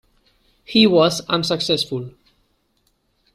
He 0.63 0.87
was 0.87 1.21
unsuccessful. 1.29 2.09